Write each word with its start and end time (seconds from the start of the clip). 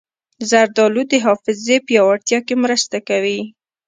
زردالو 0.49 1.01
د 1.11 1.13
حافظې 1.25 1.77
پیاوړتیا 1.87 2.39
کې 2.47 2.55
مرسته 2.63 2.97
کوي. 3.09 3.39